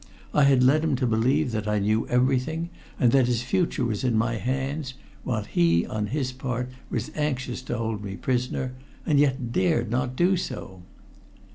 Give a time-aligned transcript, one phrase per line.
[0.33, 2.69] I had led him to believe that I knew everything,
[2.99, 7.61] and that his future was in my hands, while he, on his part, was anxious
[7.61, 8.71] to hold me prisoner,
[9.05, 10.81] and yet dared not do so.